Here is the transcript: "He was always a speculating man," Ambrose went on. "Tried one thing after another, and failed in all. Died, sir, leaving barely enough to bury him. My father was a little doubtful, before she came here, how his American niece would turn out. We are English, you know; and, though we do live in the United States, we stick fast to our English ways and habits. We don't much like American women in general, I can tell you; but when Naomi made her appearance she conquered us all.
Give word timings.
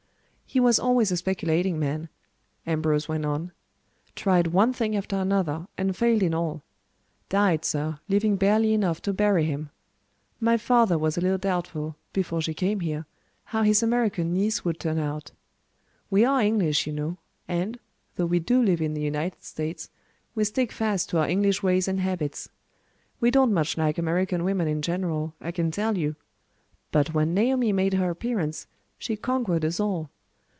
"He 0.51 0.59
was 0.59 0.79
always 0.81 1.13
a 1.13 1.15
speculating 1.15 1.79
man," 1.79 2.09
Ambrose 2.67 3.07
went 3.07 3.25
on. 3.25 3.53
"Tried 4.17 4.47
one 4.47 4.73
thing 4.73 4.97
after 4.97 5.15
another, 5.15 5.65
and 5.77 5.95
failed 5.95 6.21
in 6.21 6.33
all. 6.33 6.61
Died, 7.29 7.63
sir, 7.63 7.99
leaving 8.09 8.35
barely 8.35 8.73
enough 8.73 9.01
to 9.03 9.13
bury 9.13 9.45
him. 9.45 9.69
My 10.41 10.57
father 10.57 10.97
was 10.97 11.17
a 11.17 11.21
little 11.21 11.37
doubtful, 11.37 11.95
before 12.11 12.41
she 12.41 12.53
came 12.53 12.81
here, 12.81 13.05
how 13.45 13.63
his 13.63 13.81
American 13.81 14.33
niece 14.33 14.65
would 14.65 14.77
turn 14.77 14.99
out. 14.99 15.31
We 16.09 16.25
are 16.25 16.41
English, 16.41 16.85
you 16.85 16.91
know; 16.91 17.17
and, 17.47 17.79
though 18.17 18.25
we 18.25 18.39
do 18.39 18.61
live 18.61 18.81
in 18.81 18.93
the 18.93 18.99
United 18.99 19.45
States, 19.45 19.89
we 20.35 20.43
stick 20.43 20.73
fast 20.73 21.07
to 21.11 21.19
our 21.19 21.29
English 21.29 21.63
ways 21.63 21.87
and 21.87 22.01
habits. 22.01 22.49
We 23.21 23.31
don't 23.31 23.53
much 23.53 23.77
like 23.77 23.97
American 23.97 24.43
women 24.43 24.67
in 24.67 24.81
general, 24.81 25.33
I 25.39 25.51
can 25.53 25.71
tell 25.71 25.97
you; 25.97 26.17
but 26.91 27.13
when 27.13 27.33
Naomi 27.33 27.71
made 27.71 27.93
her 27.93 28.09
appearance 28.09 28.67
she 28.99 29.15
conquered 29.15 29.63
us 29.63 29.79
all. 29.79 30.09